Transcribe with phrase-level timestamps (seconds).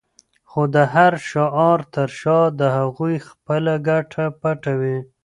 [0.49, 4.97] خو د هر شعار تر شا د هغوی خپله ګټه پټه وي.